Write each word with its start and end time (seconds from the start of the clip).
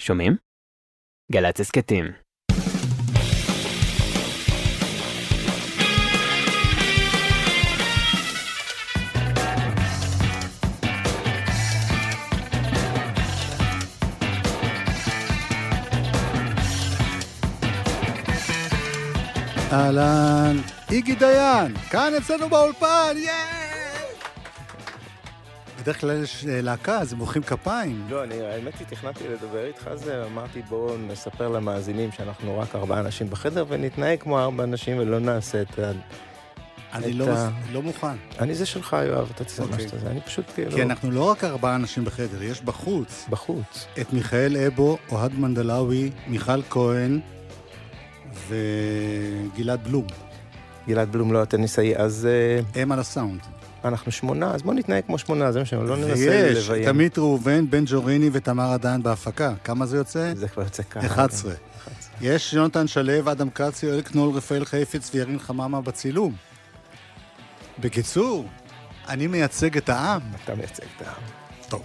שומעים? 0.00 0.36
גל"צ 1.32 1.60
הסכתים. 1.60 2.04
אהלן, 19.72 20.56
איגי 20.90 21.14
דיין, 21.14 21.76
כאן 21.90 22.12
אצלנו 22.18 22.48
באולפן, 22.48 23.14
יאיי! 23.16 23.61
בדרך 25.82 26.00
כלל 26.00 26.22
יש 26.22 26.46
אה, 26.46 26.60
להקה, 26.60 26.98
אז 26.98 27.12
הם 27.12 27.18
מוחאים 27.18 27.42
כפיים. 27.42 28.06
לא, 28.10 28.24
אני, 28.24 28.40
האמת 28.40 28.78
היא, 28.78 28.86
תכננתי 28.86 29.28
לדבר 29.28 29.64
איתך 29.64 29.86
על 29.86 29.96
זה, 29.96 30.24
אמרתי 30.24 30.62
בואו 30.62 30.96
נספר 30.98 31.48
למאזינים 31.48 32.12
שאנחנו 32.12 32.58
רק 32.58 32.74
ארבעה 32.74 33.00
אנשים 33.00 33.30
בחדר 33.30 33.64
ונתנהג 33.68 34.20
כמו 34.20 34.40
ארבעה 34.40 34.66
אנשים 34.66 34.98
ולא 34.98 35.18
נעשה 35.18 35.62
את 35.62 35.78
ה... 35.78 35.92
אני 36.92 37.10
את 37.10 37.14
לא, 37.14 37.28
ה-. 37.28 37.50
לא 37.72 37.82
מוכן. 37.82 38.16
אני 38.38 38.54
זה 38.54 38.66
שלך, 38.66 38.96
יואב, 39.06 39.30
אתה 39.34 39.44
תעשה 39.44 39.62
אוקיי. 39.62 39.88
שאתה 39.88 39.98
זה, 39.98 40.10
אני 40.10 40.20
פשוט 40.20 40.44
כאילו... 40.54 40.70
כי 40.70 40.82
אנחנו 40.82 41.10
לא 41.10 41.30
רק 41.30 41.44
ארבעה 41.44 41.74
אנשים 41.74 42.04
בחדר, 42.04 42.42
יש 42.42 42.62
בחוץ 42.62 43.26
בחוץ. 43.30 43.86
את 44.00 44.12
מיכאל 44.12 44.56
אבו, 44.56 44.98
אוהד 45.12 45.34
מנדלאווי, 45.34 46.10
מיכל 46.26 46.62
כהן 46.70 47.20
וגלעד 48.48 49.84
בלום. 49.84 50.06
גלעד 50.88 51.12
בלום 51.12 51.32
לא 51.32 51.42
הטניסאי, 51.42 51.96
אז 51.96 52.28
אה, 52.30 52.82
הם 52.82 52.92
על 52.92 52.98
הסאונד. 52.98 53.61
אנחנו 53.84 54.12
שמונה, 54.12 54.54
אז 54.54 54.62
בואו 54.62 54.74
נתנהג 54.74 55.04
כמו 55.06 55.18
שמונה, 55.18 55.52
זה 55.52 55.58
מה 55.58 55.64
שאני 55.64 55.88
לא 55.88 55.96
ננסה 55.96 56.12
ויש 56.14 56.68
לביים. 56.68 56.82
את 56.82 56.88
עמית 56.88 57.18
ראובן, 57.18 57.70
בן 57.70 57.84
ג'וריני 57.86 58.30
ותמר 58.32 58.72
עדיין 58.72 59.02
בהפקה. 59.02 59.54
כמה 59.64 59.86
זה 59.86 59.96
יוצא? 59.96 60.32
זה 60.34 60.48
כבר 60.48 60.62
יוצא 60.62 60.82
ככה. 60.82 61.06
11. 61.06 61.52
11. 61.82 62.12
יש 62.20 62.52
יונתן 62.52 62.86
שלו, 62.86 63.32
אדם 63.32 63.50
כץ, 63.50 63.82
יואל 63.82 64.02
קנול, 64.02 64.34
רפאל 64.34 64.64
חפץ 64.64 65.10
וירין 65.14 65.38
חממה 65.38 65.80
בצילום. 65.80 66.34
בקיצור, 67.78 68.48
אני 69.08 69.26
מייצג 69.26 69.76
את 69.76 69.88
העם. 69.88 70.20
אתה 70.44 70.54
מייצג 70.54 70.84
את 70.96 71.06
העם. 71.06 71.22
טוב. 71.68 71.82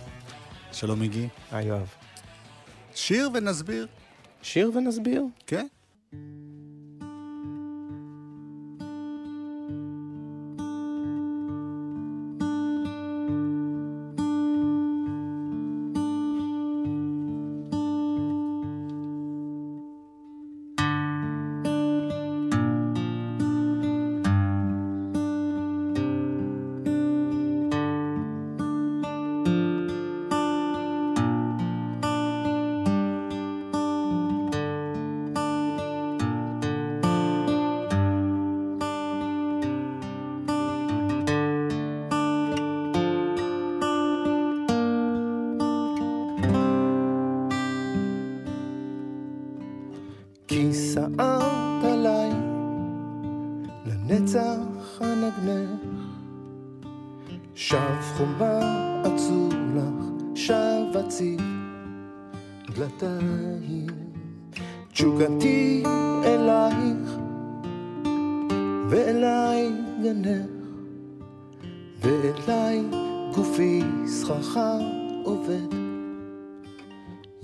שלום 0.71 1.01
איגי. 1.01 1.27
אה, 1.53 1.61
יואב. 1.61 1.87
שיר 2.95 3.29
ונסביר. 3.33 3.87
שיר 4.41 4.71
ונסביר. 4.75 5.23
כן. 5.47 5.67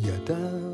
ידיים. 0.04 0.74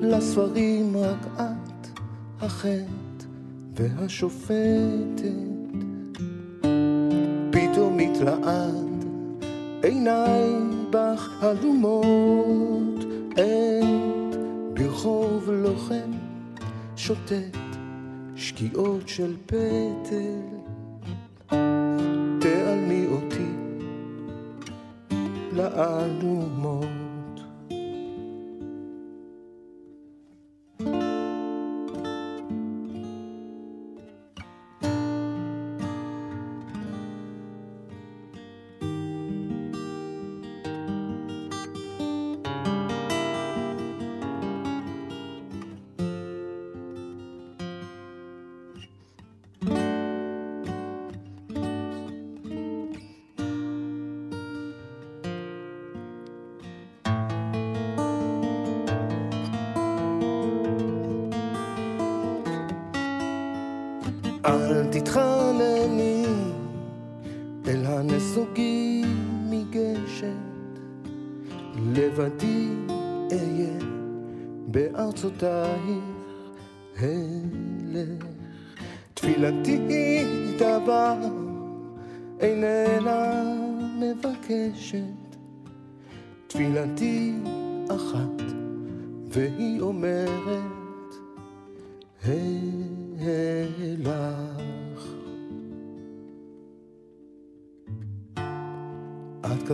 לספרים 0.00 0.96
רק 0.96 1.26
את 1.34 2.00
החטא 2.40 3.26
והשופטת. 3.74 5.22
פתאום 7.50 7.96
מתלעד 7.96 9.04
עיניי 9.82 10.50
בך 10.90 11.42
הלומות. 11.42 13.04
עת 13.36 14.36
ברחוב 14.74 15.50
לוחם 15.50 16.10
שוטט 16.96 17.56
שקיעות 18.36 19.08
של 19.08 19.36
פטל 19.46 20.51
I 25.82 26.06
אל 64.52 64.86
תתחנני 64.90 66.26
אל 67.68 67.86
הנסוגים 67.86 69.06
מגשת, 69.50 70.78
לבדי 71.92 72.68
אהיה 73.32 73.78
בארצותייך 74.66 76.11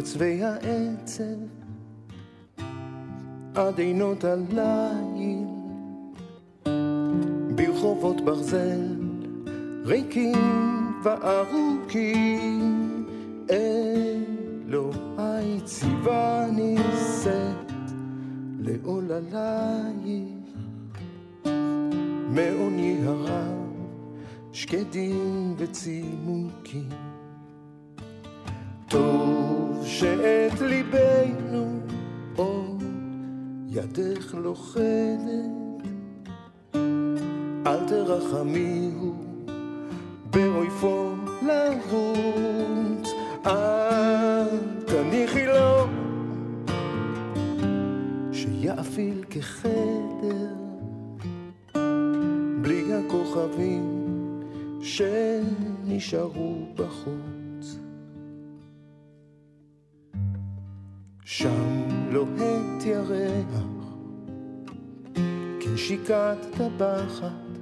קצווי 0.00 0.41
העצב, 0.45 1.25
עד 3.55 3.79
עינות 3.79 4.25
הליל, 4.25 5.45
ברחובות 7.55 8.21
ברזל, 8.21 8.97
ריקים 9.85 10.39
וארוכים, 11.05 13.06
אלוהי 14.71 15.61
ציווני 15.65 16.77
שאת 17.23 17.73
לעוללייך. 18.61 20.39
מעוני 22.31 22.99
הרב, 23.05 23.73
שקדים 24.53 25.55
וצימוקים. 25.56 27.07
שאת 29.99 30.61
ליבנו 30.61 31.81
עוד 32.37 32.83
ידך 33.69 34.35
לוכדת. 34.35 35.83
אל 37.67 37.89
תרחמיהו 37.89 39.15
באויפו 40.31 41.11
לרוץ, 41.43 43.09
אל 43.47 44.59
תניחי 44.87 45.47
לו 45.47 45.87
שיאפיל 48.33 49.25
כחדר 49.31 50.55
בלי 52.62 52.95
הכוכבים 52.95 54.09
שנשארו 54.81 56.67
בחוץ. 56.75 57.38
שם 61.38 61.82
לוהט 62.11 62.85
ירח, 62.85 63.64
כנשיקת 65.61 66.37
טבחת, 66.56 67.58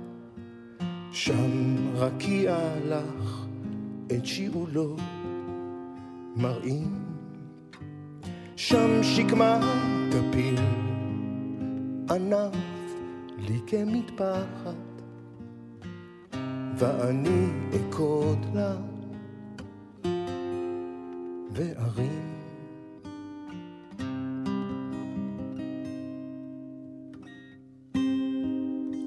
שם 1.12 1.76
רקיע 1.94 2.58
לך 2.88 3.46
את 4.06 4.26
שיעולו 4.26 4.96
מראים. 6.36 7.04
שם 8.56 9.02
שקמה 9.02 9.60
תפיל 10.10 10.58
ענף 12.10 12.56
לי 13.38 13.60
כמטפחת, 13.66 15.02
ואני 16.76 17.46
אקוד 17.76 18.46
לה 18.54 18.76
וארים. 21.52 22.35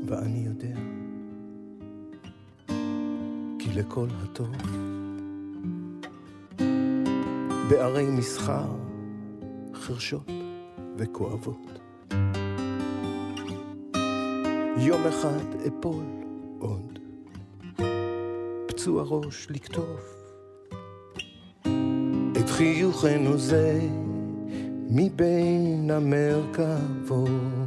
ואני 0.10 0.46
יודע, 0.46 0.80
כי 3.60 3.70
לכל 3.76 4.08
הטוב 4.24 4.56
בערי 7.70 8.06
מסחר 8.06 8.76
חרשות 9.74 10.32
וכואבות. 10.98 11.80
יום 14.78 15.02
אחד 15.08 15.46
אפול 15.68 16.04
עוד, 16.60 17.00
פצוע 18.68 19.04
ראש 19.08 19.48
לקטוף 19.50 20.16
את 22.38 22.50
חיוכנו 22.50 23.38
זה 23.38 23.80
מבין 24.90 25.92
המרכבות. 25.92 27.59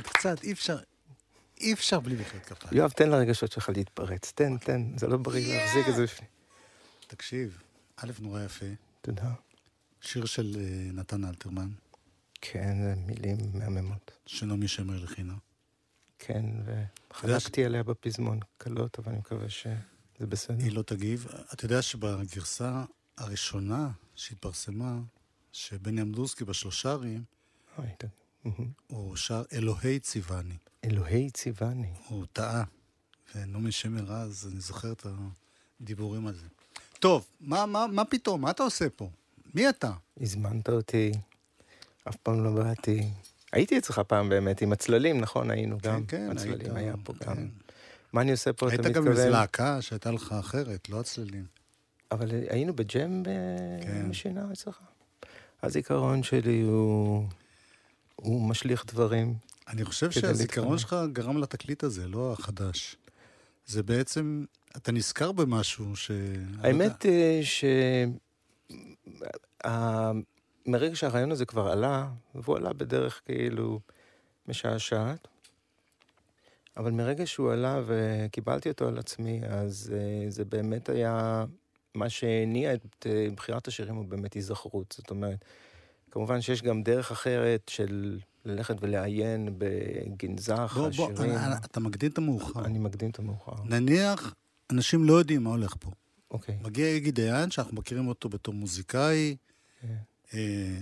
קצת, 0.00 0.06
קצת, 0.16 0.42
אי 0.42 0.52
אפשר, 0.52 0.78
אי 1.60 1.72
אפשר 1.72 2.00
בלי 2.00 2.14
מחיאות 2.14 2.44
כפיים. 2.44 2.76
יואב, 2.78 2.90
תן 2.90 3.10
לרגשות 3.10 3.52
שלך 3.52 3.68
להתפרץ. 3.68 4.32
תן, 4.34 4.58
תן, 4.58 4.82
זה 4.98 5.06
לא 5.06 5.16
בריא 5.16 5.54
להחזיק 5.56 5.88
את 5.88 5.94
זה 5.94 6.02
בפנים. 6.02 6.28
תקשיב, 7.06 7.62
א', 7.96 8.10
נורא 8.20 8.42
יפה. 8.44 8.66
תודה. 9.02 9.32
שיר 10.00 10.24
של 10.26 10.56
אה, 10.60 10.92
נתן 10.92 11.24
אלתרמן, 11.24 11.68
כן, 12.40 12.76
זה 12.82 12.94
מילים 13.06 13.36
מהממות. 13.54 14.10
שנעמי 14.26 14.68
שמר 14.68 14.94
הלחינה. 14.94 15.34
כן, 16.18 16.44
וחלקתי 17.10 17.64
עליה 17.64 17.82
בפזמון 17.82 18.40
קלות, 18.58 18.98
אבל 18.98 19.08
אני 19.12 19.18
מקווה 19.18 19.50
שזה 19.50 19.74
בסדר. 20.20 20.56
היא 20.64 20.72
לא 20.72 20.82
תגיב. 20.82 21.26
אתה 21.54 21.64
יודע 21.64 21.82
שבגרסה 21.82 22.84
הראשונה 23.18 23.90
שהתפרסמה, 24.14 24.98
שבני 25.52 26.02
אמדורסקי 26.02 26.44
ת- 27.98 28.04
מהמם. 28.04 28.19
הוא 28.86 29.16
שר 29.16 29.42
אלוהי 29.52 29.98
ציווני. 29.98 30.54
אלוהי 30.84 31.30
ציווני. 31.30 31.92
הוא 32.08 32.24
טעה. 32.32 32.64
ונעמי 33.34 33.72
שמר 33.72 34.12
אז, 34.12 34.48
אני 34.52 34.60
זוכר 34.60 34.92
את 34.92 35.06
הדיבורים 35.80 36.26
על 36.26 36.34
זה. 36.34 36.46
טוב, 36.98 37.26
מה, 37.40 37.66
מה, 37.66 37.86
מה 37.86 38.04
פתאום? 38.04 38.40
מה 38.40 38.50
אתה 38.50 38.62
עושה 38.62 38.90
פה? 38.90 39.10
מי 39.54 39.68
אתה? 39.68 39.92
הזמנת 40.20 40.68
אותי, 40.68 41.12
אף 42.08 42.16
פעם 42.16 42.44
לא 42.44 42.50
באתי. 42.50 43.08
הייתי 43.52 43.78
אצלך 43.78 43.98
פעם 43.98 44.28
באמת, 44.28 44.62
עם 44.62 44.72
הצללים, 44.72 45.20
נכון? 45.20 45.50
היינו 45.50 45.78
גם. 45.82 46.06
כן, 46.06 46.30
הצללים 46.30 46.60
היית, 46.60 46.76
היה 46.76 46.94
פה 47.04 47.12
כן. 47.20 47.26
גם. 47.26 47.48
מה 48.12 48.20
אני 48.20 48.30
עושה 48.30 48.52
פה, 48.52 48.66
אתה 48.66 48.74
היית 48.74 48.86
מתכוון? 48.86 49.04
גם 49.04 49.12
עם 49.12 49.18
איזה 49.18 49.30
להקה 49.30 49.82
שהייתה 49.82 50.10
לך 50.10 50.32
אחרת, 50.32 50.88
לא 50.88 51.00
הצללים. 51.00 51.44
אבל 52.12 52.30
היינו 52.48 52.76
בג'ם 52.76 53.22
כן. 53.82 54.10
בשינה 54.10 54.52
אצלך. 54.52 54.78
הזיכרון 55.62 56.22
שלי 56.22 56.60
הוא... 56.60 57.26
הוא 58.22 58.48
משליך 58.48 58.84
דברים. 58.86 59.34
אני 59.68 59.84
חושב 59.84 60.10
שהזיכרון. 60.10 60.78
שלך 60.78 60.96
גרם 61.12 61.38
לתקליט 61.38 61.84
הזה, 61.84 62.08
לא 62.08 62.32
החדש. 62.32 62.96
זה 63.66 63.82
בעצם, 63.82 64.44
אתה 64.76 64.92
נזכר 64.92 65.32
במשהו 65.32 65.96
ש... 65.96 66.10
האמת 66.58 67.06
אה, 67.06 67.40
ש... 67.42 67.64
מרגע 70.66 70.96
שהרעיון 70.96 71.32
הזה 71.32 71.46
כבר 71.46 71.68
עלה, 71.68 72.08
והוא 72.34 72.56
עלה 72.56 72.72
בדרך 72.72 73.20
כאילו 73.24 73.80
משעשעת, 74.48 75.28
אבל 76.76 76.90
מרגע 76.90 77.26
שהוא 77.26 77.52
עלה 77.52 77.80
וקיבלתי 77.86 78.68
אותו 78.68 78.88
על 78.88 78.98
עצמי, 78.98 79.40
אז 79.48 79.92
אה, 79.96 80.30
זה 80.30 80.44
באמת 80.44 80.88
היה... 80.88 81.44
מה 81.94 82.08
שהניע 82.08 82.74
את 82.74 83.06
אה, 83.06 83.26
בחירת 83.36 83.68
השירים 83.68 83.94
הוא 83.94 84.04
באמת 84.04 84.34
היזכרות. 84.34 84.94
זאת 84.98 85.10
אומרת, 85.10 85.44
כמובן 86.10 86.40
שיש 86.40 86.62
גם 86.62 86.82
דרך 86.82 87.10
אחרת 87.12 87.68
של 87.68 88.18
ללכת 88.44 88.76
ולעיין 88.80 89.48
בגנזך 89.58 90.72
בוא, 90.76 90.88
בוא, 90.88 91.10
השירים. 91.12 91.30
אני- 91.36 91.54
אתה 91.64 91.80
מקדים 91.80 92.10
את 92.10 92.18
המאוחר. 92.18 92.64
אני 92.64 92.78
מקדים 92.78 93.10
את 93.10 93.18
המאוחר. 93.18 93.62
נניח, 93.64 94.34
אנשים 94.72 95.04
לא 95.04 95.12
יודעים 95.12 95.44
מה 95.44 95.50
הולך 95.50 95.74
פה. 95.80 95.90
אוקיי. 96.30 96.58
מגיע 96.62 96.86
איגי 96.86 97.10
דיין, 97.10 97.50
שאנחנו 97.50 97.76
מכירים 97.76 98.08
אותו 98.08 98.28
בתור 98.28 98.54
מוזיקאי, 98.54 99.36
כן. 99.80 99.96
אה, 100.34 100.78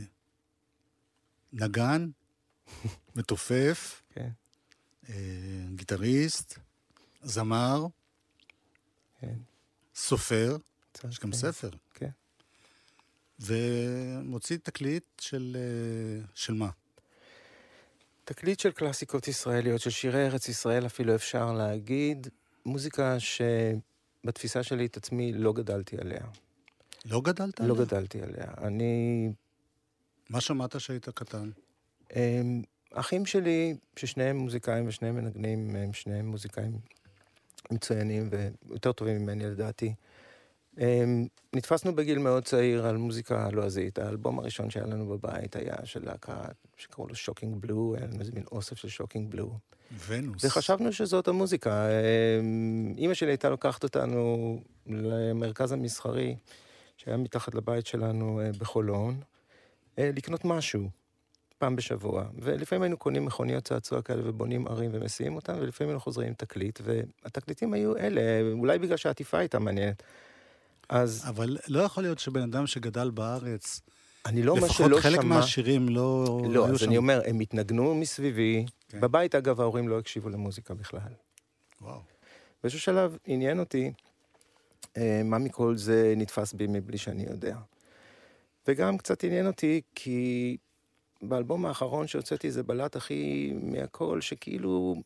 נגן, 1.53 2.09
מתופף, 3.17 4.03
כן. 4.11 4.29
אה, 5.09 5.15
גיטריסט, 5.75 6.59
זמר, 7.23 7.87
כן. 9.21 9.35
סופר, 9.95 10.57
יש 11.11 11.21
גם 11.21 11.31
כן. 11.31 11.37
ספר. 11.37 11.71
כן. 11.95 12.11
ומוציא 13.41 14.57
תקליט 14.63 15.05
של, 15.21 15.57
אה, 15.61 16.27
של 16.35 16.55
מה? 16.55 16.69
תקליט 18.25 18.61
של 18.61 18.71
קלאסיקות 18.71 19.29
ישראליות, 19.29 19.81
של 19.81 19.91
שירי 19.91 20.27
ארץ 20.27 20.49
ישראל 20.49 20.87
אפילו 20.87 21.15
אפשר 21.15 21.53
להגיד, 21.53 22.29
מוזיקה 22.67 23.17
שבתפיסה 23.21 24.63
שלי 24.63 24.87
את 24.87 24.97
עצמי 24.97 25.33
לא 25.33 25.53
גדלתי 25.53 25.97
עליה. 26.01 26.21
לא 27.05 27.21
גדלת 27.21 27.61
לא 27.61 27.65
עליה? 27.65 27.85
גדלתי 27.85 28.23
עליה. 28.23 28.47
אני... 28.59 29.29
מה 30.31 30.41
שמעת 30.41 30.81
שהיית 30.81 31.09
קטן? 31.09 31.51
אחים 32.93 33.27
שלי, 33.27 33.75
ששניהם 33.97 34.37
מוזיקאים 34.37 34.89
ושניהם 34.89 35.17
מנגנים, 35.17 35.77
הם 35.77 35.93
שניהם 35.93 36.27
מוזיקאים 36.27 36.79
מצוינים 37.71 38.31
ויותר 38.31 38.93
טובים 38.93 39.23
ממני 39.23 39.45
לדעתי. 39.45 39.95
הם, 40.79 41.27
נתפסנו 41.53 41.95
בגיל 41.95 42.19
מאוד 42.19 42.45
צעיר 42.45 42.87
על 42.87 42.97
מוזיקה 42.97 43.49
לועזית. 43.53 43.99
האלבום 43.99 44.39
הראשון 44.39 44.71
שהיה 44.71 44.87
לנו 44.87 45.07
בבית 45.07 45.57
היה 45.57 45.77
של 45.85 46.05
להקה 46.05 46.45
שקראו 46.77 47.09
לו 47.09 47.15
Shocking 47.15 47.57
Blue, 47.61 47.95
היה 47.99 48.07
לנו 48.07 48.21
איזה 48.21 48.33
מין 48.35 48.45
אוסף 48.53 48.77
של 48.77 48.89
Shocking 48.89 49.31
Blue. 49.31 49.59
Venus. 50.07 50.45
וחשבנו 50.45 50.93
שזאת 50.93 51.29
המוזיקה. 51.29 51.89
אמ, 51.91 52.95
אימא 52.99 53.15
שלי 53.15 53.31
הייתה 53.31 53.49
לוקחת 53.49 53.85
אותנו 53.85 54.57
למרכז 54.87 55.73
המסחרי, 55.73 56.37
שהיה 56.97 57.17
מתחת 57.17 57.55
לבית 57.55 57.87
שלנו 57.87 58.41
אה, 58.41 58.51
בחולון, 58.59 59.21
אה, 59.99 60.11
לקנות 60.17 60.45
משהו, 60.45 60.89
פעם 61.59 61.77
בשבוע. 61.77 62.25
ולפעמים 62.39 62.83
היינו 62.83 62.97
קונים 62.97 63.25
מכוניות 63.25 63.65
צעצוע 63.65 64.03
כאלה 64.03 64.23
ובונים 64.25 64.67
ערים 64.67 64.91
ומסיעים 64.95 65.37
אותן, 65.37 65.59
ולפעמים 65.61 65.89
היינו 65.89 66.01
חוזרים 66.01 66.29
עם 66.29 66.35
תקליט, 66.35 66.81
והתקליטים 66.85 67.73
היו 67.73 67.97
אלה, 67.97 68.23
אולי 68.53 68.79
בגלל 68.79 68.97
שהעטיפה 68.97 69.39
הייתה 69.39 69.59
מעניינת. 69.59 70.03
אז 70.89 71.25
אבל 71.29 71.57
לא 71.69 71.81
יכול 71.81 72.03
להיות 72.03 72.19
שבן 72.19 72.43
אדם 72.43 72.67
שגדל 72.67 73.11
בארץ, 73.11 73.81
אני 74.27 74.43
לא 74.43 74.53
אומר 74.53 74.65
לפחות 74.65 74.87
שלא 74.87 75.01
חלק 75.01 75.21
שמע... 75.21 75.37
מהשירים 75.37 75.89
לא... 75.89 76.43
לא, 76.51 76.69
אז 76.69 76.79
שם. 76.79 76.87
אני 76.87 76.97
אומר, 76.97 77.21
הם 77.27 77.41
התנגנו 77.41 77.95
מסביבי. 77.95 78.67
כן. 78.89 79.01
בבית, 79.01 79.35
אגב, 79.35 79.61
ההורים 79.61 79.89
לא 79.89 79.99
הקשיבו 79.99 80.29
למוזיקה 80.29 80.75
בכלל. 80.75 81.13
וואו. 81.81 82.01
באיזשהו 82.63 82.81
שלב 82.81 83.19
עניין 83.27 83.59
אותי 83.59 83.93
אה, 84.97 85.23
מה 85.25 85.39
מכל 85.39 85.77
זה 85.77 86.15
נתפס 86.17 86.53
בי 86.53 86.67
מבלי 86.67 86.99
שאני 86.99 87.27
יודע. 87.31 87.57
וגם 88.69 88.99
קצת 88.99 89.25
עניין 89.25 89.47
אותי 89.47 89.81
כי 89.95 90.57
באלבום 91.23 91.67
האחרון 91.67 92.07
שהוצאתי 92.07 92.51
זה 92.51 92.63
בלט 92.63 92.97
הכי 92.97 93.53
מהכל, 93.63 94.21
שכאילו 94.21 95.03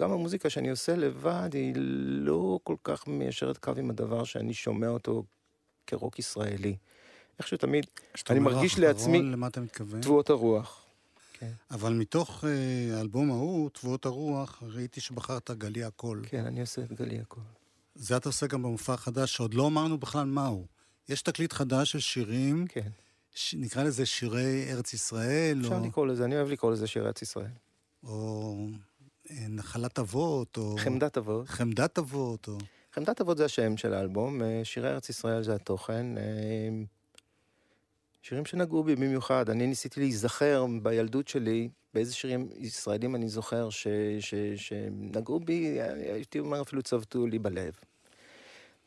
גם 0.00 0.12
המוזיקה 0.12 0.50
שאני 0.50 0.70
עושה 0.70 0.96
לבד 0.96 1.50
היא 1.52 1.72
לא 2.18 2.58
כל 2.62 2.76
כך 2.84 3.06
מיישרת 3.06 3.58
קו 3.58 3.72
עם 3.76 3.90
הדבר 3.90 4.24
שאני 4.24 4.54
שומע 4.54 4.88
אותו 4.88 5.24
כרוק 5.86 6.18
ישראלי. 6.18 6.76
איכשהו 7.38 7.56
תמיד 7.56 7.86
אני 8.30 8.38
מרגיש 8.38 8.78
לעצמי- 8.78 9.22
למה 9.22 9.46
אתה 9.46 9.60
מתכוון? 9.60 10.00
תבואות 10.00 10.30
הרוח. 10.30 10.82
כן, 11.32 11.50
אבל 11.70 11.92
מתוך 11.92 12.44
אה, 12.44 12.96
האלבום 12.98 13.30
ההוא, 13.30 13.70
תבואות 13.70 14.06
הרוח, 14.06 14.62
ראיתי 14.66 15.00
שבחרת 15.00 15.50
גלי 15.50 15.84
הקול. 15.84 16.22
כן, 16.28 16.44
אני 16.44 16.60
עושה 16.60 16.82
את 16.82 16.92
גלי 16.92 17.18
הכל. 17.18 17.40
זה 17.94 18.16
אתה 18.16 18.28
עושה 18.28 18.46
גם 18.46 18.62
במופע 18.62 18.92
החדש, 18.94 19.36
שעוד 19.36 19.54
לא 19.54 19.66
אמרנו 19.66 19.98
בכלל 19.98 20.24
מהו. 20.26 20.66
יש 21.08 21.22
תקליט 21.22 21.52
חדש 21.52 21.92
של 21.92 21.98
שירים, 22.00 22.66
כן. 22.68 22.88
ש... 23.34 23.54
נקרא 23.54 23.82
לזה 23.82 24.06
שירי 24.06 24.72
ארץ 24.72 24.92
ישראל, 24.94 25.60
אפשר 25.62 25.74
או, 25.78 25.86
לקרוא 25.86 26.06
לזה, 26.06 26.24
אני 26.24 26.36
אוהב 26.36 26.48
לקרוא 26.48 26.72
לזה 26.72 26.86
שיר 26.86 27.06
ארץ 27.06 27.22
ישראל. 27.22 27.50
או 28.04 28.56
אה, 28.72 28.78
נחלת 29.30 29.98
אבות, 29.98 30.56
או 30.56 30.76
חמדת 30.78 31.18
אבות. 31.18 31.48
חמדת 31.48 31.98
אבות, 31.98 32.48
או... 32.48 32.58
חמדת 32.92 33.20
אבות 33.20 33.38
זה 33.38 33.44
השם 33.44 33.76
של 33.76 33.94
האלבום, 33.94 34.42
אה, 34.42 34.60
שירי 34.64 34.88
ארץ 34.88 35.08
ישראל 35.08 35.42
זה 35.42 35.54
התוכן. 35.54 36.18
אה, 36.18 36.22
שירים 38.22 38.44
שנגעו 38.44 38.84
בי 38.84 38.96
במיוחד. 38.96 39.50
אני 39.50 39.66
ניסיתי 39.66 40.00
להיזכר 40.00 40.66
בילדות 40.82 41.28
שלי, 41.28 41.68
באיזה 41.94 42.14
שירים 42.14 42.48
ישראלים 42.56 43.16
אני 43.16 43.28
זוכר 43.28 43.70
ש, 43.70 43.86
ש, 44.20 44.34
שנגעו 44.56 45.40
בי, 45.40 45.80
הייתי 46.12 46.38
אומר 46.38 46.62
אפילו 46.62 46.82
צבטו 46.82 47.26
לי 47.26 47.38
בלב. 47.38 47.72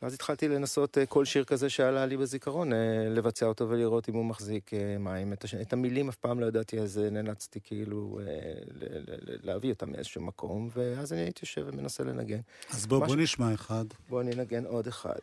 ואז 0.02 0.14
התחלתי 0.14 0.48
לנסות 0.48 0.98
אה, 0.98 1.06
כל 1.06 1.24
שיר 1.24 1.44
כזה 1.44 1.70
שעלה 1.70 2.06
לי 2.06 2.16
בזיכרון, 2.16 2.72
אה, 2.72 2.78
לבצע 3.10 3.46
אותו 3.46 3.68
ולראות 3.68 4.08
אם 4.08 4.14
הוא 4.14 4.24
מחזיק 4.24 4.74
אה, 4.74 4.98
מים. 4.98 5.32
את, 5.32 5.44
הש... 5.44 5.54
את 5.54 5.72
המילים 5.72 6.08
אף 6.08 6.16
פעם 6.16 6.40
לא 6.40 6.46
ידעתי, 6.46 6.80
אז 6.80 6.98
נאלצתי 6.98 7.60
כאילו 7.64 8.20
ל... 8.22 8.84
ל... 8.84 9.36
להביא 9.42 9.72
אותם 9.72 9.90
מאיזשהו 9.90 10.20
מקום, 10.20 10.68
ואז 10.76 11.12
אני 11.12 11.20
הייתי 11.20 11.40
יושב 11.42 11.66
ומנסה 11.66 12.04
לנגן. 12.04 12.40
אז 12.70 12.86
בוא, 12.86 13.06
בוא 13.06 13.16
ש... 13.16 13.18
נשמע 13.18 13.54
אחד. 13.54 13.84
בוא 14.08 14.20
אני 14.20 14.32
אנגן 14.32 14.64
עוד 14.64 14.86
אחד. 14.86 15.18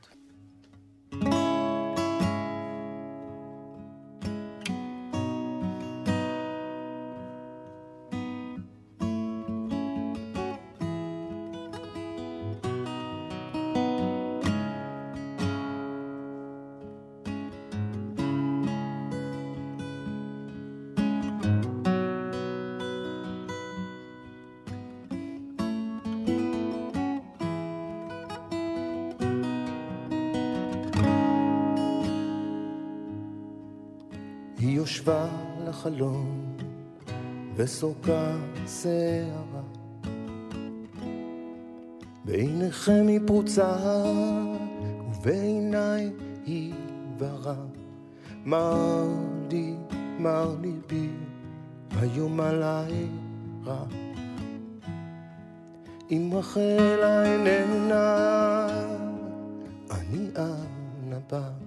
לחלום 35.89 36.55
וסורקה 37.55 38.35
שערה. 38.81 39.61
בעיניכם 42.25 43.05
היא 43.07 43.19
פרוצה 43.27 43.75
ובעיניי 45.09 46.11
היא 46.45 46.73
ורע 47.17 47.55
מר 48.45 49.07
לי, 49.51 49.75
מר 50.19 50.55
ליבי 50.61 51.09
היום 51.99 52.39
עליי 52.39 53.07
רע. 53.65 53.85
אם 56.11 56.29
רחלה 56.33 57.25
איננה 57.25 58.67
אני 59.91 60.27
אנה 60.37 61.19
בא 61.31 61.66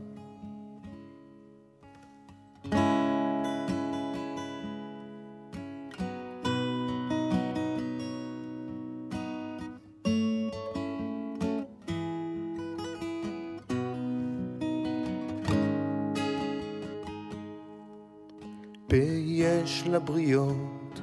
לבריות, 19.91 21.01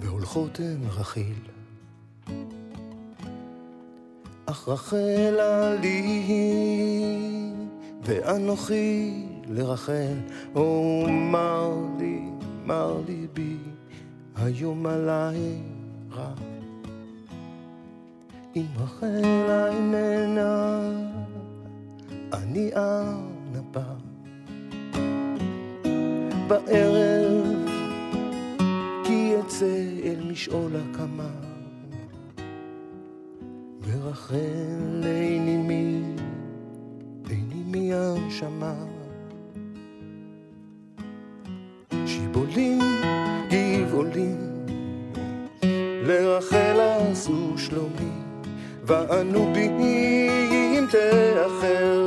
והולכות 0.00 0.60
הן 0.60 0.80
רכיל. 0.98 1.50
אך 4.46 4.68
רחלה 4.68 5.74
לי, 5.74 7.52
ואנוכי 8.02 9.26
לרחל, 9.48 10.14
או 10.54 11.06
מר 11.08 11.70
לי, 11.98 12.20
מר 12.66 13.00
ליבי, 13.08 13.56
היום 14.36 14.86
עליי 14.86 15.38
רע. 16.12 16.32
אם 18.56 18.66
רחלה 18.78 19.68
איננה, 19.68 20.80
אני 22.32 22.70
בא. 23.70 23.82
בערב, 26.48 27.09
אל 30.40 30.44
משעול 30.44 30.72
הקמה, 30.76 31.30
ורחל 33.82 35.02
איני 35.04 35.56
מי, 35.56 36.02
איני 37.30 37.62
מי 37.66 37.94
הנשמה. 37.94 38.74
שיבולים, 42.06 42.78
גבעולים, 43.50 44.66
לרחל 46.06 46.80
עשו 46.80 47.58
שלומי, 47.58 48.12
ואנו 48.84 49.52
בי 49.54 49.68
אם 50.78 50.86
תאחר. 50.90 51.99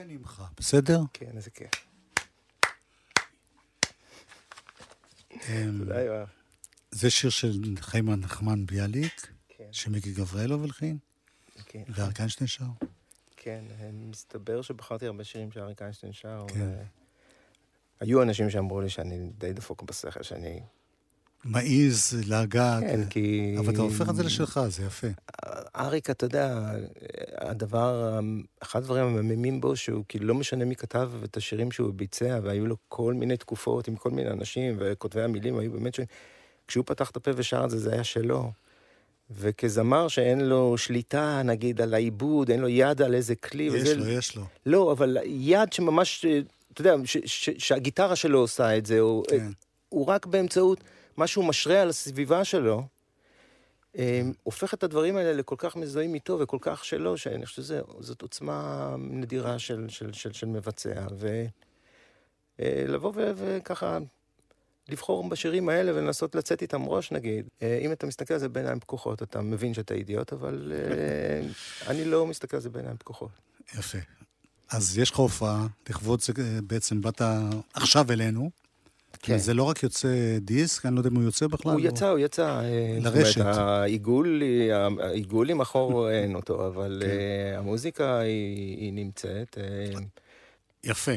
אני 0.00 0.16
ממך, 0.16 0.42
בסדר? 0.56 1.00
כן, 1.12 1.36
איזה 1.36 1.50
כיף. 1.50 1.70
אמ, 5.32 5.78
תודה, 5.78 6.00
יואב. 6.02 6.28
זה 6.90 7.10
שיר 7.10 7.30
של 7.30 7.60
חיימן 7.80 8.20
נחמן 8.20 8.66
ביאליק, 8.66 9.32
כן, 9.48 9.68
שמיקי 9.72 10.12
גבריאלוב 10.12 10.64
הלחין, 10.64 10.98
כן, 11.66 11.82
ואריק 11.88 12.18
איינשטיין 12.20 12.48
שר. 12.48 12.64
כן, 13.36 13.64
מסתבר 13.92 14.62
שבחרתי 14.62 15.06
הרבה 15.06 15.24
שירים 15.24 15.52
שאריק 15.52 15.82
איינשטיין 15.82 16.12
שר. 16.12 16.44
כן. 16.48 16.60
ו- 16.60 16.82
היו 18.00 18.22
אנשים 18.22 18.50
שאמרו 18.50 18.80
לי 18.80 18.90
שאני 18.90 19.30
די 19.38 19.52
דפוק 19.52 19.82
בשכל, 19.82 20.22
שאני... 20.22 20.62
מעז 21.44 22.24
לגעת, 22.28 22.82
כן, 22.82 23.04
כי... 23.10 23.54
אבל 23.58 23.72
אתה 23.72 23.82
הופך 23.82 24.10
את 24.10 24.16
זה 24.16 24.22
לשלך, 24.22 24.60
זה 24.68 24.84
יפה. 24.84 25.06
אריק, 25.76 26.10
אתה 26.10 26.24
יודע, 26.24 26.70
הדבר, 27.38 28.20
אחד 28.60 28.78
הדברים 28.78 29.04
המהממים 29.04 29.60
בו, 29.60 29.76
שהוא 29.76 30.04
כאילו 30.08 30.26
לא 30.26 30.34
משנה 30.34 30.64
מי 30.64 30.76
כתב 30.76 31.10
את 31.24 31.36
השירים 31.36 31.72
שהוא 31.72 31.94
ביצע, 31.94 32.38
והיו 32.42 32.66
לו 32.66 32.76
כל 32.88 33.14
מיני 33.14 33.36
תקופות 33.36 33.88
עם 33.88 33.96
כל 33.96 34.10
מיני 34.10 34.30
אנשים, 34.30 34.76
וכותבי 34.78 35.22
המילים 35.22 35.58
היו 35.58 35.72
באמת 35.72 35.94
ש... 35.94 36.00
כשהוא 36.68 36.84
פתח 36.86 37.10
את 37.10 37.16
הפה 37.16 37.30
ושר 37.36 37.64
את 37.64 37.70
זה, 37.70 37.78
זה 37.78 37.92
היה 37.92 38.04
שלו. 38.04 38.52
וכזמר 39.30 40.08
שאין 40.08 40.40
לו 40.40 40.78
שליטה, 40.78 41.42
נגיד, 41.44 41.80
על 41.80 41.94
העיבוד, 41.94 42.50
אין 42.50 42.60
לו 42.60 42.68
יד 42.68 43.02
על 43.02 43.14
איזה 43.14 43.34
כלי, 43.34 43.62
יש 43.62 43.74
וזה... 43.74 43.96
לו, 43.96 44.08
יש 44.08 44.36
לו. 44.36 44.44
לא, 44.66 44.92
אבל 44.92 45.18
יד 45.24 45.72
שממש, 45.72 46.26
אתה 46.72 46.80
יודע, 46.80 46.94
ש, 47.04 47.16
ש, 47.24 47.50
שהגיטרה 47.58 48.16
שלו 48.16 48.38
עושה 48.38 48.76
את 48.76 48.86
זה, 48.86 49.00
כן. 49.28 49.50
הוא 49.88 50.06
רק 50.06 50.26
באמצעות 50.26 50.84
מה 51.16 51.26
שהוא 51.26 51.44
משרה 51.44 51.82
על 51.82 51.88
הסביבה 51.88 52.44
שלו, 52.44 52.82
אה, 53.98 54.22
הופך 54.42 54.74
את 54.74 54.82
הדברים 54.82 55.16
האלה 55.16 55.32
לכל 55.32 55.54
כך 55.58 55.76
מזוהים 55.76 56.14
איתו 56.14 56.38
וכל 56.40 56.58
כך 56.60 56.84
שלו, 56.84 57.18
שאני 57.18 57.46
חושב 57.46 57.62
שזאת 57.62 58.22
עוצמה 58.22 58.94
נדירה 58.98 59.58
של, 59.58 59.86
של, 59.88 60.12
של, 60.12 60.32
של 60.32 60.46
מבצע. 60.46 61.06
ולבוא 62.58 63.12
וככה 63.16 63.98
לבחור 64.88 65.28
בשירים 65.28 65.68
האלה 65.68 65.92
ולנסות 65.94 66.34
לצאת 66.34 66.62
איתם 66.62 66.88
ראש, 66.88 67.12
נגיד. 67.12 67.48
אם 67.62 67.92
אתה 67.92 68.06
מסתכל 68.06 68.34
על 68.34 68.40
זה 68.40 68.48
בעיניים 68.48 68.80
פקוחות, 68.80 69.22
אתה 69.22 69.40
מבין 69.42 69.74
שאתה 69.74 69.94
אידיוט, 69.94 70.32
אבל 70.32 70.72
אני 71.90 72.04
לא 72.04 72.26
מסתכל 72.26 72.56
על 72.56 72.62
זה 72.62 72.70
בעיניים 72.70 72.96
פקוחות. 72.96 73.30
יפה. 73.78 73.98
אז 74.70 74.98
יש 74.98 75.10
לך 75.10 75.16
הופעה, 75.16 75.66
לכבוד 75.90 76.20
זה 76.20 76.32
בעצם 76.62 77.00
באת 77.00 77.22
עכשיו 77.74 78.12
אלינו. 78.12 78.50
כן. 79.22 79.38
זה 79.38 79.54
לא 79.54 79.62
רק 79.62 79.82
יוצא 79.82 80.38
דיסק, 80.40 80.86
אני 80.86 80.94
לא 80.94 81.00
יודע 81.00 81.10
אם 81.10 81.16
הוא 81.16 81.24
יוצא 81.24 81.46
בכלל. 81.46 81.72
הוא 81.72 81.80
או... 81.80 81.86
יצא, 81.86 82.08
הוא 82.08 82.18
יצא. 82.18 82.62
לרשת. 83.00 83.26
זאת 83.26 83.38
אומרת, 83.38 83.58
העיגול, 83.58 84.42
העיגול 85.00 85.50
עם 85.50 85.60
החור 85.60 86.08
אין 86.10 86.34
אותו, 86.34 86.66
אבל 86.66 87.02
כן. 87.02 87.08
uh, 87.08 87.58
המוזיקה 87.58 88.18
היא, 88.18 88.76
היא 88.76 88.92
נמצאת. 88.92 89.58
Uh... 89.94 90.00
יפה. 90.84 91.12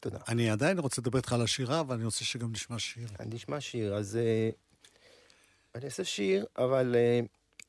תודה. 0.00 0.18
אני 0.28 0.50
עדיין 0.50 0.78
רוצה 0.78 1.00
לדבר 1.00 1.18
איתך 1.18 1.32
על 1.32 1.42
השירה, 1.42 1.80
אבל 1.80 1.94
אני 1.94 2.04
רוצה 2.04 2.24
שגם 2.24 2.52
נשמע 2.52 2.78
שיר. 2.78 3.08
אני 3.20 3.34
נשמע 3.34 3.60
שיר, 3.60 3.94
אז 3.94 4.18
אני 5.74 5.84
אעשה 5.84 6.04
שיר, 6.04 6.46
אבל 6.58 6.96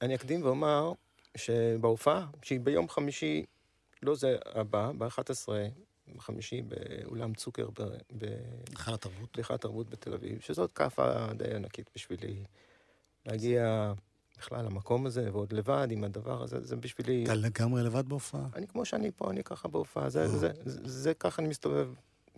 אני 0.02 0.16
אקדים 0.16 0.44
ואומר 0.44 0.92
שבהופעה, 1.38 2.26
שהיא 2.42 2.60
ביום 2.60 2.90
חמישי, 2.90 3.46
לא 4.04 4.16
זה 4.16 4.38
הבא, 4.46 4.92
ב-11 4.98 5.50
חמישי 6.20 6.62
באולם 6.62 7.34
צוקר 7.34 7.70
בהיכל 8.12 8.94
התרבות. 8.94 9.30
בהיכל 9.36 9.54
התרבות 9.54 9.90
בתל 9.90 10.14
אביב, 10.14 10.40
שזאת 10.42 10.72
כאפה 10.72 11.34
די 11.34 11.56
ענקית 11.56 11.90
בשבילי 11.96 12.44
להגיע 13.26 13.94
בכלל 14.38 14.66
למקום 14.66 15.06
הזה, 15.06 15.30
ועוד 15.32 15.54
לבד 15.54 15.88
עם 15.92 16.04
הדבר 16.04 16.44
הזה, 16.44 16.62
זה 16.62 16.76
בשבילי... 16.76 17.24
אתה 17.24 17.34
לגמרי 17.34 17.84
לבד 17.84 18.10
בהופעה? 18.10 18.48
אני 18.56 18.68
כמו 18.68 18.86
שאני 18.86 19.12
פה, 19.16 19.32
אני 19.32 19.44
ככה 19.44 19.68
בהופעה, 19.68 20.10
זה, 20.10 20.28
זה, 20.28 20.38
זה, 20.38 20.52
זה, 20.66 20.80
זה 20.84 21.14
ככה 21.14 21.42
אני 21.42 21.50
מסתובב, 21.50 21.90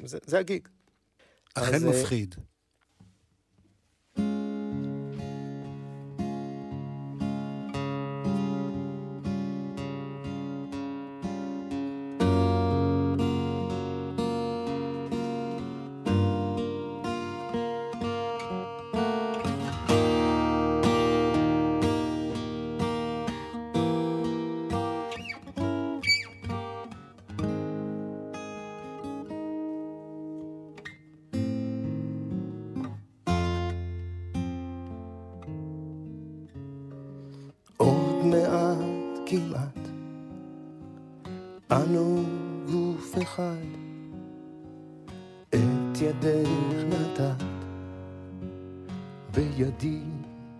זה, 0.05 0.17
זה 0.25 0.39
הגיג. 0.39 0.67
אכן 1.53 1.75
אז, 1.75 1.83
מפחיד. 1.83 2.35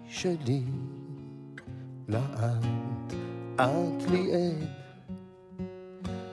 שלי 0.08 0.62
לאט 2.08 3.13
את 3.56 4.10
לי 4.12 4.32
עד 4.34 4.68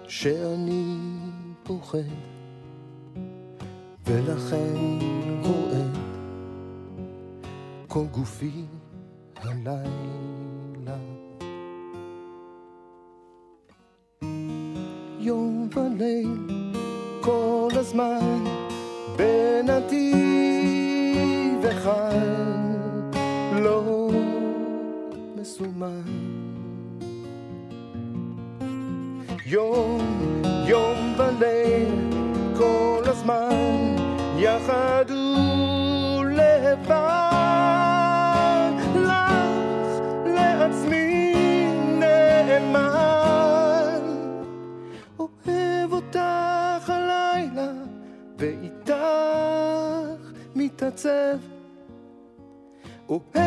שאני 0.09 0.99
פוחד 1.63 1.99
ולכן 4.07 4.99
רועד 5.43 5.97
כל 7.87 8.05
גופי 8.11 8.65
הלילה 9.37 10.40
יום, 29.53 29.99
יום 30.67 31.15
וליל, 31.19 31.95
כל 32.57 33.03
הזמן, 33.07 33.97
יחד 34.39 35.05
ולבד, 36.19 36.91
לך 38.95 40.01
לעצמי 40.27 41.35
נאמן. 41.99 42.81
אוהב 45.19 45.93
אותך 45.93 46.91
הלילה, 46.91 47.73
ואיתך 48.39 48.95
מתעצב. 50.55 51.39
אוהב 53.09 53.40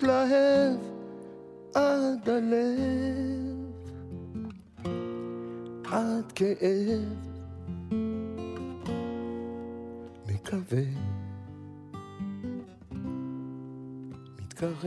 מתלהב 0.00 0.78
עד 1.74 2.28
הלב, 2.28 3.56
עד 5.84 6.32
כאב, 6.32 7.04
מקווה, 10.28 10.82
מתקרב. 14.40 14.80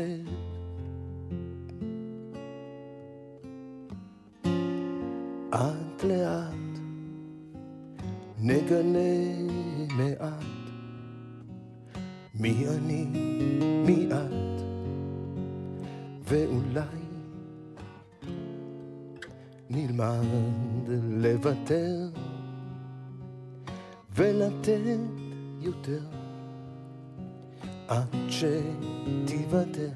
לאט 5.54 6.04
לאט. 6.04 6.64
נגלה 8.40 9.34
מעט. 9.98 10.44
מי 12.36 12.66
אני, 12.68 13.06
מי 13.86 14.08
את, 14.12 14.43
ואולי 16.24 17.04
נלמד 19.70 20.90
לוותר 21.10 22.10
ולתת 24.16 25.00
יותר 25.60 26.04
עד 27.88 28.16
שתיוותר 28.30 29.90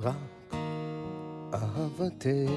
רק 0.00 0.54
אהבתנו. 1.54 2.54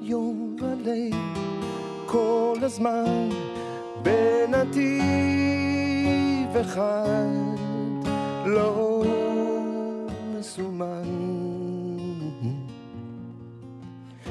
יום 0.00 0.56
וליל, 0.60 1.14
כל 2.06 2.58
הזמן 2.62 3.28
בנתיב 4.02 5.61
אחד 6.62 7.26
לא 8.46 9.04
מסומן. 10.38 11.02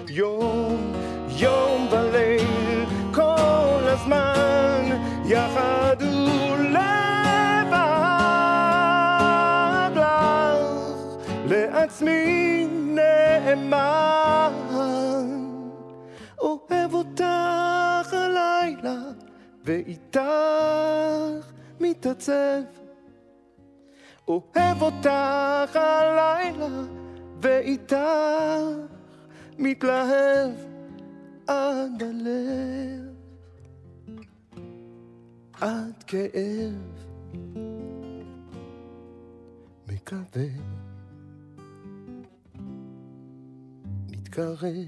יום, 0.08 0.94
יום 1.28 1.88
וליל, 1.92 2.86
כל 3.14 3.84
הזמן 3.84 4.84
יחד 5.26 5.96
ולבד 6.02 6.72
לך 9.96 10.08
לעצמי 11.46 12.68
נאמן. 12.72 14.52
אוהב 16.40 16.94
אותך 16.94 18.14
הלילה, 18.14 18.96
ואיתך 19.66 21.51
מתעצב. 21.82 22.62
אוהב 24.28 24.82
אותך 24.82 25.76
הלילה, 25.76 26.68
ואיתך 27.42 27.96
מתלהב 29.60 30.52
עד 31.48 32.04
הלב, 32.04 33.16
עד 35.62 36.04
כאב, 36.08 37.06
מקווה, 39.88 40.48
מתקרב. 44.10 44.88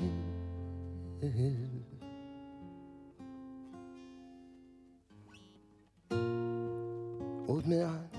עוד 7.45 7.67
מעט 7.67 8.17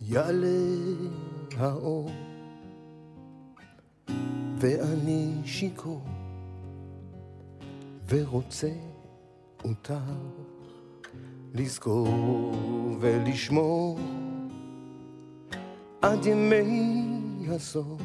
יעלה 0.00 0.48
האור 1.56 2.10
ואני 4.58 5.32
שיכור 5.44 6.02
ורוצה 8.08 8.72
אותך 9.64 9.94
לזכור 11.54 12.56
ולשמור 13.00 13.98
עד 16.02 16.26
ימי 16.26 17.06
הסוף 17.48 18.02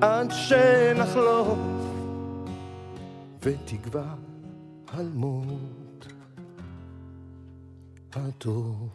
עד 0.00 0.30
שנחלוף 0.30 1.58
ותגבר 3.42 4.14
המות 8.16 8.34
הטוב. 8.34 8.88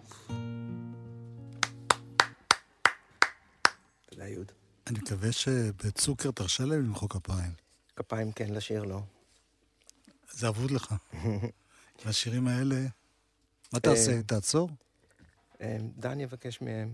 תודה, 4.09 4.27
יהוד. 4.27 4.51
אני 4.87 4.99
מקווה 4.99 5.31
שבצוקר 5.31 6.31
תרשה 6.31 6.65
להם 6.65 6.83
למחוא 6.83 7.09
כפיים. 7.09 7.51
כפיים 7.95 8.31
כן 8.31 8.49
לשיר 8.49 8.83
לא. 8.83 9.01
זה 10.31 10.47
אבוד 10.47 10.71
לך. 10.71 10.95
והשירים 12.05 12.47
האלה, 12.47 12.85
מה 13.73 13.79
תעשה? 13.79 14.23
תעצור? 14.23 14.69
אה, 15.61 15.77
דן 15.97 16.19
יבקש 16.19 16.61
מהם. 16.61 16.93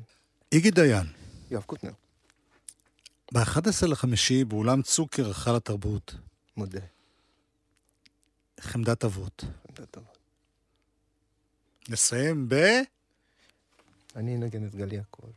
איגי 0.52 0.72
דיין, 0.72 1.08
יואב 1.52 1.64
קוטנר, 1.64 1.92
ב-11 3.34 3.88
לחמישי 3.88 4.44
באולם 4.44 4.82
צוקר 4.82 5.28
היכל 5.28 5.56
התרבות, 5.56 6.16
מודה. 6.58 6.80
חמדת 8.60 9.06
אבות. 9.06 9.44
תודה 9.74 9.86
טוב. 9.86 10.15
נסיים 11.90 12.50
ב... 12.50 12.56
אני 14.16 14.36
אנגן 14.36 14.68
את 14.68 14.76
גלי 14.76 15.00
הקול. 15.00 15.30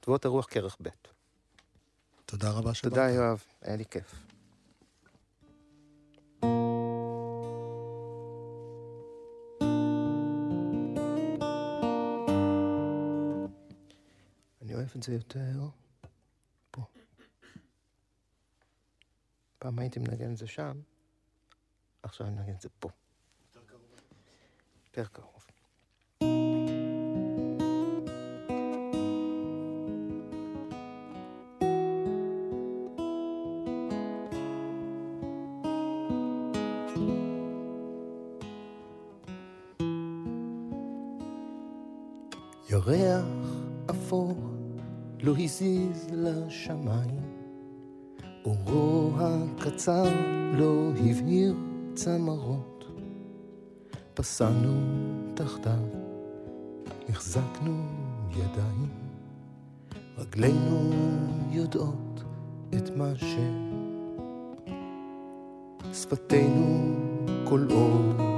תבואות 0.00 0.24
הרוח 0.24 0.46
כרך 0.50 0.76
ב'. 0.82 0.88
תודה 2.26 2.50
רבה 2.50 2.74
שבאת. 2.74 2.92
תודה, 2.92 3.10
יואב. 3.10 3.42
היה 3.62 3.76
לי 3.76 3.84
כיף. 3.84 4.14
אני 14.62 14.74
אוהב 14.74 14.88
את 14.96 15.02
זה 15.02 15.14
יותר 15.14 15.60
פה. 16.70 16.82
פעם 19.58 19.78
הייתי 19.78 19.98
מנגן 19.98 20.32
את 20.32 20.36
זה 20.36 20.46
שם, 20.46 20.80
עכשיו 22.02 22.26
אני 22.26 22.36
מנגן 22.36 22.54
את 22.54 22.60
זה 22.60 22.68
פה. 22.80 22.88
יותר 24.86 25.08
קרוב. 25.08 25.46
ירח 42.76 43.24
אפור 43.90 44.36
לא 45.22 45.34
הזיז 45.38 46.08
לשמיים, 46.12 47.20
אורו 48.44 49.10
הקצר 49.18 50.04
לא 50.54 50.90
הבהיר 50.96 51.54
צמרות. 51.94 52.84
פסענו 54.14 54.72
תחתיו, 55.34 55.82
החזקנו 57.08 57.82
ידיים, 58.30 58.88
רגלינו 60.18 60.90
יודעות 61.50 62.24
את 62.76 62.96
מה 62.96 63.12
ש... 63.16 63.36
שפתינו 65.92 66.94
כל 67.44 67.66
אור. 67.70 68.35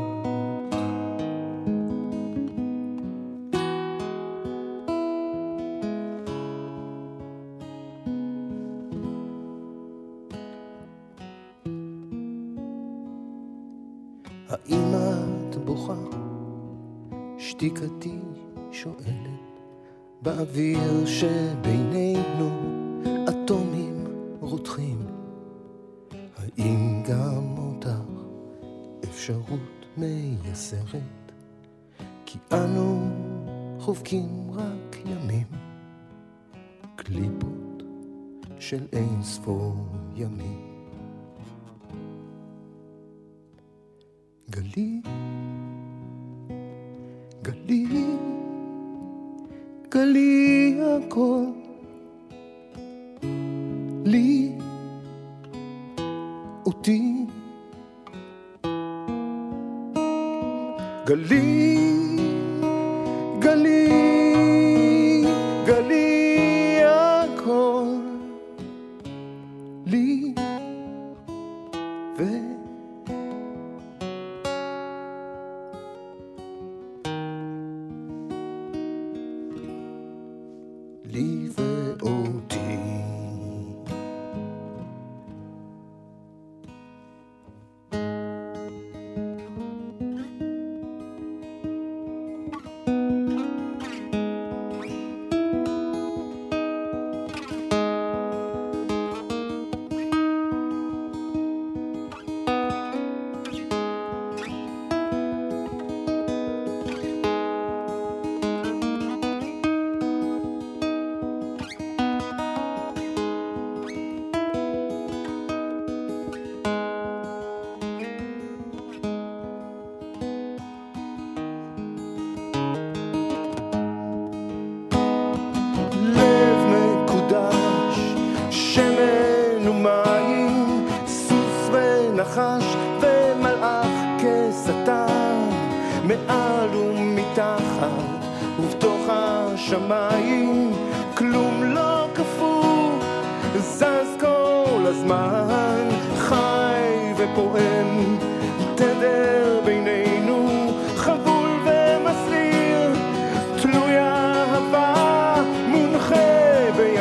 האם 14.49 14.95
את 14.95 15.57
בוכה? 15.57 15.95
שתיקתי 17.39 18.19
שואלת 18.73 19.61
באוויר 20.23 21.07
שבינינו 21.07 22.51
אטומים 23.29 24.05
רותחים. 24.41 25.07
האם 26.37 27.03
גם 27.09 27.59
אותך 27.59 27.89
אפשרות 29.05 29.87
מייסרת? 29.97 31.33
כי 32.27 32.39
אנו 32.53 33.11
חובקים 33.79 34.51
רק 34.53 34.97
ימים, 35.07 35.47
קליפות 36.97 37.83
של 38.59 38.87
אין 38.93 39.23
ספור 39.23 39.75
ימים. 40.17 40.68
גלי, 44.77 45.01
גלי, 47.43 47.87
גלי 49.91 50.81
הכל, 50.81 51.45
לי, 54.05 54.53
אותי. 56.67 57.27
גלי, 61.07 61.79
גלי, 63.39 64.08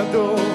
pecado. 0.07 0.46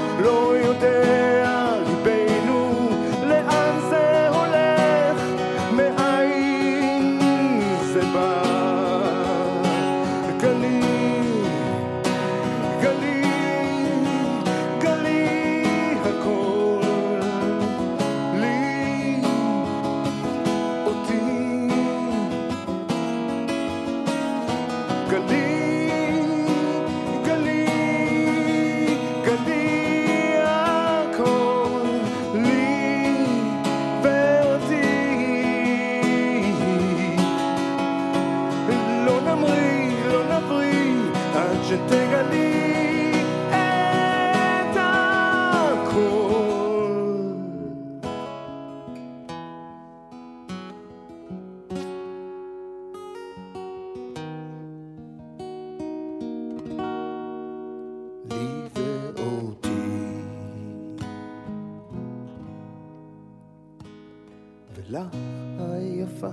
לך 64.93 65.17
היפה, 65.59 66.33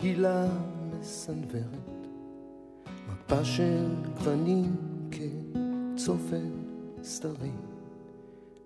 הילה 0.00 0.46
מסנוורת, 0.90 2.06
מפה 3.08 3.44
של 3.44 3.86
גוונים 4.16 4.76
כצופן 5.10 6.50
סתרים, 7.02 7.56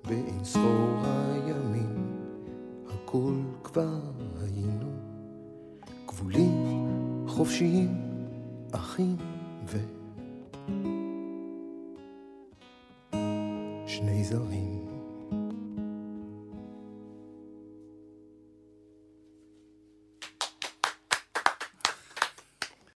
באין 0.08 0.44
ספור 0.44 1.02
הימים, 1.04 2.16
הכל 2.86 3.34
כבר 3.64 4.00
היינו, 4.42 4.90
גבולים 6.06 6.64
חופשיים, 7.26 8.00
אחים 8.72 9.16
ו... 9.66 9.78